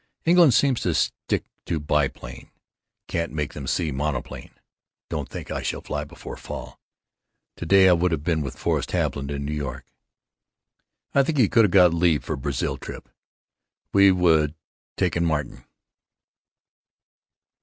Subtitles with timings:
[0.25, 2.49] England seems to stick to biplane,
[3.07, 4.49] can't make them see monoplane.
[5.11, 6.79] Don't think I shall fly before fall.
[7.57, 9.85] To day I would have been with Forrest Haviland in New York,
[11.13, 13.09] I think he could have got leave for Brazil trip.
[13.93, 14.55] We would
[14.97, 15.65] taken Martin.